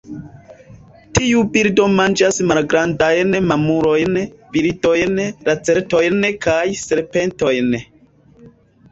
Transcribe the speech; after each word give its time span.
Tiu 1.17 1.41
birdo 1.55 1.83
manĝas 1.97 2.39
malgrandajn 2.51 3.35
mamulojn, 3.49 4.17
birdojn, 4.55 5.19
lacertojn 5.49 6.25
kaj 6.47 6.63
serpentojn. 6.85 7.69